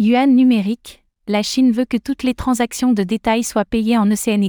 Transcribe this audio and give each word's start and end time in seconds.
Yuan 0.00 0.36
numérique, 0.36 1.02
la 1.26 1.42
Chine 1.42 1.72
veut 1.72 1.84
que 1.84 1.96
toutes 1.96 2.22
les 2.22 2.34
transactions 2.34 2.92
de 2.92 3.02
détail 3.02 3.42
soient 3.42 3.64
payées 3.64 3.98
en 3.98 4.08
ECNY. 4.08 4.48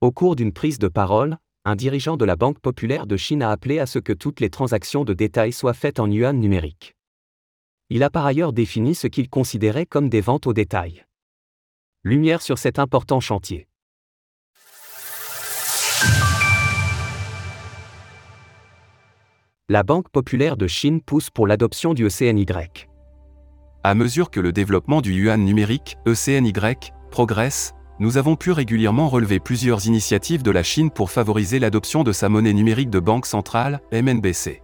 Au 0.00 0.10
cours 0.10 0.34
d'une 0.34 0.52
prise 0.52 0.80
de 0.80 0.88
parole, 0.88 1.38
un 1.64 1.76
dirigeant 1.76 2.16
de 2.16 2.24
la 2.24 2.34
Banque 2.34 2.58
populaire 2.58 3.06
de 3.06 3.16
Chine 3.16 3.40
a 3.40 3.52
appelé 3.52 3.78
à 3.78 3.86
ce 3.86 4.00
que 4.00 4.12
toutes 4.12 4.40
les 4.40 4.50
transactions 4.50 5.04
de 5.04 5.14
détail 5.14 5.52
soient 5.52 5.74
faites 5.74 6.00
en 6.00 6.10
yuan 6.10 6.40
numérique. 6.40 6.96
Il 7.88 8.02
a 8.02 8.10
par 8.10 8.26
ailleurs 8.26 8.52
défini 8.52 8.96
ce 8.96 9.06
qu'il 9.06 9.30
considérait 9.30 9.86
comme 9.86 10.08
des 10.08 10.20
ventes 10.20 10.48
au 10.48 10.52
détail. 10.52 11.04
Lumière 12.02 12.42
sur 12.42 12.58
cet 12.58 12.80
important 12.80 13.20
chantier. 13.20 13.68
La 19.68 19.84
Banque 19.84 20.08
populaire 20.10 20.56
de 20.56 20.66
Chine 20.66 21.00
pousse 21.00 21.30
pour 21.30 21.46
l'adoption 21.46 21.94
du 21.94 22.04
ECNY. 22.08 22.44
À 23.82 23.94
mesure 23.94 24.30
que 24.30 24.40
le 24.40 24.52
développement 24.52 25.00
du 25.00 25.14
yuan 25.14 25.42
numérique, 25.42 25.96
ECNY, 26.06 26.52
progresse, 27.10 27.72
nous 27.98 28.18
avons 28.18 28.36
pu 28.36 28.52
régulièrement 28.52 29.08
relever 29.08 29.40
plusieurs 29.40 29.86
initiatives 29.86 30.42
de 30.42 30.50
la 30.50 30.62
Chine 30.62 30.90
pour 30.90 31.10
favoriser 31.10 31.58
l'adoption 31.58 32.02
de 32.02 32.12
sa 32.12 32.28
monnaie 32.28 32.52
numérique 32.52 32.90
de 32.90 33.00
banque 33.00 33.24
centrale, 33.24 33.80
MNBC. 33.90 34.62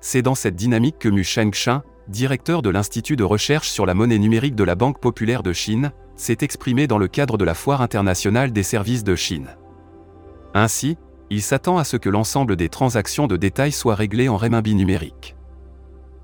C'est 0.00 0.22
dans 0.22 0.34
cette 0.34 0.56
dynamique 0.56 0.98
que 0.98 1.10
Mu 1.10 1.22
Shengxin, 1.22 1.82
directeur 2.08 2.62
de 2.62 2.70
l'Institut 2.70 3.16
de 3.16 3.24
recherche 3.24 3.68
sur 3.68 3.84
la 3.84 3.92
monnaie 3.92 4.18
numérique 4.18 4.54
de 4.54 4.64
la 4.64 4.74
Banque 4.74 5.00
populaire 5.00 5.42
de 5.42 5.52
Chine, 5.52 5.92
s'est 6.16 6.38
exprimé 6.40 6.86
dans 6.86 6.98
le 6.98 7.08
cadre 7.08 7.36
de 7.36 7.44
la 7.44 7.54
Foire 7.54 7.82
internationale 7.82 8.52
des 8.52 8.62
services 8.62 9.04
de 9.04 9.16
Chine. 9.16 9.48
Ainsi, 10.54 10.96
il 11.28 11.42
s'attend 11.42 11.76
à 11.76 11.84
ce 11.84 11.98
que 11.98 12.08
l'ensemble 12.08 12.56
des 12.56 12.70
transactions 12.70 13.26
de 13.26 13.36
détail 13.36 13.72
soient 13.72 13.94
réglées 13.94 14.30
en 14.30 14.38
renminbi 14.38 14.74
numérique. 14.74 15.36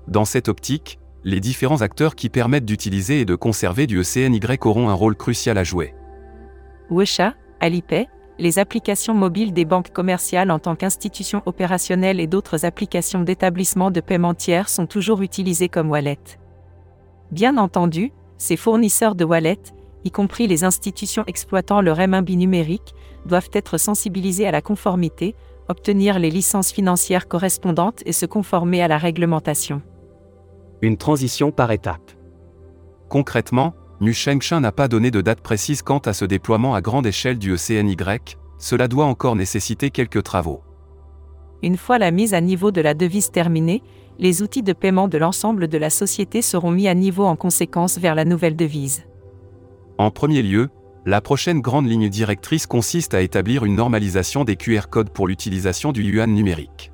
Dans 0.07 0.25
cette 0.25 0.49
optique, 0.49 0.99
les 1.23 1.39
différents 1.39 1.81
acteurs 1.81 2.15
qui 2.15 2.29
permettent 2.29 2.65
d'utiliser 2.65 3.21
et 3.21 3.25
de 3.25 3.35
conserver 3.35 3.87
du 3.87 3.99
ECNY 3.99 4.39
auront 4.63 4.89
un 4.89 4.93
rôle 4.93 5.15
crucial 5.15 5.57
à 5.57 5.63
jouer. 5.63 5.93
Wesha, 6.89 7.35
Alipay, 7.59 8.07
les 8.39 8.57
applications 8.57 9.13
mobiles 9.13 9.53
des 9.53 9.65
banques 9.65 9.91
commerciales 9.91 10.49
en 10.49 10.57
tant 10.57 10.75
qu'institutions 10.75 11.43
opérationnelles 11.45 12.19
et 12.19 12.27
d'autres 12.27 12.65
applications 12.65 13.21
d'établissements 13.21 13.91
de 13.91 14.01
paiement 14.01 14.33
tiers 14.33 14.67
sont 14.67 14.87
toujours 14.87 15.21
utilisées 15.21 15.69
comme 15.69 15.91
wallet. 15.91 16.17
Bien 17.31 17.57
entendu, 17.57 18.11
ces 18.37 18.57
fournisseurs 18.57 19.15
de 19.15 19.23
wallet, 19.23 19.59
y 20.03 20.09
compris 20.09 20.47
les 20.47 20.63
institutions 20.63 21.23
exploitant 21.27 21.81
le 21.81 21.91
renminbi 21.91 22.35
numérique, 22.35 22.95
doivent 23.27 23.51
être 23.53 23.77
sensibilisés 23.77 24.47
à 24.47 24.51
la 24.51 24.61
conformité, 24.61 25.35
obtenir 25.69 26.17
les 26.17 26.31
licences 26.31 26.71
financières 26.71 27.27
correspondantes 27.27 28.01
et 28.07 28.11
se 28.11 28.25
conformer 28.25 28.81
à 28.81 28.87
la 28.87 28.97
réglementation 28.97 29.83
une 30.81 30.97
transition 30.97 31.51
par 31.51 31.71
étapes. 31.71 32.11
Concrètement, 33.09 33.73
Mu 33.99 34.13
Shengshan 34.13 34.61
n'a 34.61 34.71
pas 34.71 34.87
donné 34.87 35.11
de 35.11 35.21
date 35.21 35.41
précise 35.41 35.81
quant 35.83 35.99
à 35.99 36.13
ce 36.13 36.25
déploiement 36.25 36.73
à 36.73 36.81
grande 36.81 37.05
échelle 37.05 37.37
du 37.37 37.53
ECNY, 37.53 37.95
cela 38.57 38.87
doit 38.87 39.05
encore 39.05 39.35
nécessiter 39.35 39.91
quelques 39.91 40.23
travaux. 40.23 40.61
Une 41.61 41.77
fois 41.77 41.99
la 41.99 42.09
mise 42.09 42.33
à 42.33 42.41
niveau 42.41 42.71
de 42.71 42.81
la 42.81 42.95
devise 42.95 43.29
terminée, 43.29 43.83
les 44.17 44.41
outils 44.41 44.63
de 44.63 44.73
paiement 44.73 45.07
de 45.07 45.17
l'ensemble 45.17 45.67
de 45.67 45.77
la 45.77 45.89
société 45.89 46.41
seront 46.41 46.71
mis 46.71 46.87
à 46.87 46.95
niveau 46.95 47.25
en 47.25 47.35
conséquence 47.35 47.99
vers 47.99 48.15
la 48.15 48.25
nouvelle 48.25 48.55
devise. 48.55 49.03
En 49.97 50.09
premier 50.09 50.41
lieu, 50.41 50.69
la 51.05 51.21
prochaine 51.21 51.61
grande 51.61 51.87
ligne 51.87 52.09
directrice 52.09 52.67
consiste 52.67 53.13
à 53.13 53.21
établir 53.21 53.65
une 53.65 53.75
normalisation 53.75 54.43
des 54.43 54.55
QR 54.55 54.87
codes 54.89 55.09
pour 55.09 55.27
l'utilisation 55.27 55.91
du 55.91 56.03
yuan 56.03 56.31
numérique. 56.31 56.91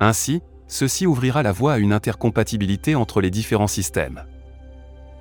Ainsi, 0.00 0.42
ceci 0.74 1.06
ouvrira 1.06 1.44
la 1.44 1.52
voie 1.52 1.74
à 1.74 1.78
une 1.78 1.92
intercompatibilité 1.92 2.96
entre 2.96 3.20
les 3.20 3.30
différents 3.30 3.68
systèmes. 3.68 4.24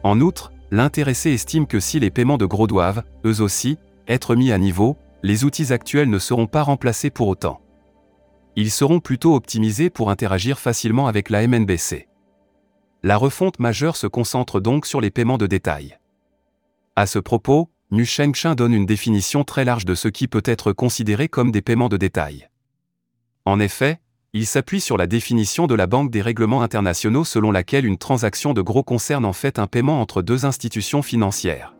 En 0.01 0.19
outre, 0.19 0.51
l'intéressé 0.71 1.29
estime 1.29 1.67
que 1.67 1.79
si 1.79 1.99
les 1.99 2.09
paiements 2.09 2.39
de 2.39 2.47
gros 2.47 2.65
doivent, 2.65 3.03
eux 3.23 3.39
aussi, 3.39 3.77
être 4.07 4.35
mis 4.35 4.51
à 4.51 4.57
niveau, 4.57 4.97
les 5.21 5.43
outils 5.43 5.71
actuels 5.71 6.09
ne 6.09 6.17
seront 6.17 6.47
pas 6.47 6.63
remplacés 6.63 7.11
pour 7.11 7.27
autant. 7.27 7.61
Ils 8.55 8.71
seront 8.71 8.99
plutôt 8.99 9.35
optimisés 9.35 9.91
pour 9.91 10.09
interagir 10.09 10.57
facilement 10.57 11.05
avec 11.05 11.29
la 11.29 11.47
MNBC. 11.47 12.07
La 13.03 13.17
refonte 13.17 13.59
majeure 13.59 13.95
se 13.95 14.07
concentre 14.07 14.59
donc 14.59 14.87
sur 14.87 15.01
les 15.01 15.11
paiements 15.11 15.37
de 15.37 15.45
détail. 15.45 15.99
À 16.95 17.05
ce 17.05 17.19
propos, 17.19 17.69
Shengshan 17.95 18.55
donne 18.55 18.73
une 18.73 18.87
définition 18.87 19.43
très 19.43 19.65
large 19.65 19.85
de 19.85 19.93
ce 19.93 20.07
qui 20.07 20.27
peut 20.27 20.41
être 20.45 20.73
considéré 20.73 21.27
comme 21.29 21.51
des 21.51 21.61
paiements 21.61 21.89
de 21.89 21.97
détail. 21.97 22.49
En 23.45 23.59
effet, 23.59 23.99
il 24.35 24.47
s'appuie 24.47 24.81
sur 24.81 24.97
la 24.97 25.05
définition 25.05 25.67
de 25.67 25.75
la 25.75 25.85
Banque 25.85 26.09
des 26.09 26.23
règlements 26.23 26.63
internationaux 26.63 27.23
selon 27.23 27.51
laquelle 27.51 27.85
une 27.85 27.99
transaction 27.99 28.55
de 28.55 28.63
gros 28.63 28.81
concerne 28.81 29.25
en 29.25 29.33
fait 29.33 29.59
un 29.59 29.67
paiement 29.67 30.01
entre 30.01 30.23
deux 30.23 30.43
institutions 30.43 31.03
financières. 31.03 31.75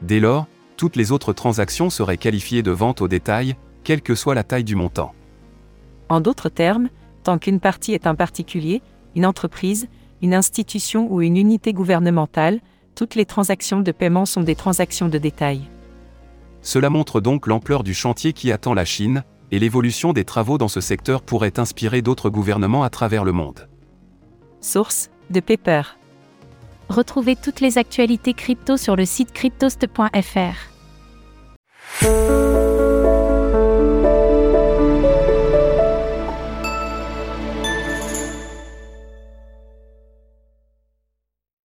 Dès 0.00 0.18
lors, 0.18 0.48
toutes 0.76 0.96
les 0.96 1.12
autres 1.12 1.32
transactions 1.32 1.88
seraient 1.88 2.16
qualifiées 2.16 2.64
de 2.64 2.72
vente 2.72 3.00
au 3.00 3.06
détail, 3.06 3.54
quelle 3.84 4.02
que 4.02 4.16
soit 4.16 4.34
la 4.34 4.42
taille 4.42 4.64
du 4.64 4.74
montant. 4.74 5.14
En 6.08 6.20
d'autres 6.20 6.48
termes, 6.48 6.88
tant 7.22 7.38
qu'une 7.38 7.60
partie 7.60 7.92
est 7.92 8.08
un 8.08 8.16
particulier, 8.16 8.82
une 9.14 9.24
entreprise, 9.24 9.86
une 10.20 10.34
institution 10.34 11.12
ou 11.12 11.22
une 11.22 11.36
unité 11.36 11.72
gouvernementale, 11.72 12.58
toutes 12.96 13.14
les 13.14 13.24
transactions 13.24 13.82
de 13.82 13.92
paiement 13.92 14.26
sont 14.26 14.42
des 14.42 14.56
transactions 14.56 15.08
de 15.08 15.18
détail. 15.18 15.60
Cela 16.60 16.90
montre 16.90 17.20
donc 17.20 17.46
l'ampleur 17.46 17.84
du 17.84 17.94
chantier 17.94 18.32
qui 18.32 18.50
attend 18.50 18.74
la 18.74 18.84
Chine, 18.84 19.22
et 19.52 19.58
l'évolution 19.58 20.12
des 20.12 20.24
travaux 20.24 20.58
dans 20.58 20.66
ce 20.66 20.80
secteur 20.80 21.22
pourrait 21.22 21.60
inspirer 21.60 22.02
d'autres 22.02 22.30
gouvernements 22.30 22.82
à 22.82 22.90
travers 22.90 23.22
le 23.22 23.32
monde. 23.32 23.68
Source 24.60 25.10
de 25.30 25.40
Paper. 25.40 25.82
Retrouvez 26.88 27.36
toutes 27.36 27.60
les 27.60 27.78
actualités 27.78 28.34
crypto 28.34 28.76
sur 28.76 28.96
le 28.96 29.04
site 29.04 29.32
cryptost.fr. 29.32 30.71